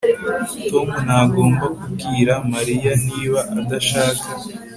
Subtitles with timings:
[0.69, 4.25] Tom ntagomba kubwira Mariya niba adashaka